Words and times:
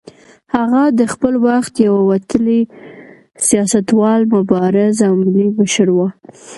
هغه 0.55 0.81
د 0.99 1.01
خپل 1.13 1.33
وخت 1.47 1.73
یو 1.87 1.95
وتلی 2.11 2.59
سیاستوال، 3.47 4.21
مبارز 4.35 4.95
او 5.07 5.13
ملي 5.23 5.47
مشر 5.59 5.87
و. 5.95 5.99